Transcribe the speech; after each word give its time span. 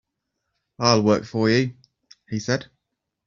"I'll 0.79 1.03
work 1.03 1.25
for 1.25 1.47
you," 1.51 1.75
he 2.27 2.39
said. 2.39 2.71